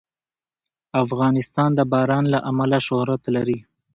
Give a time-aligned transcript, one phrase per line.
[1.03, 3.59] افغانستان د باران له امله شهرت لري.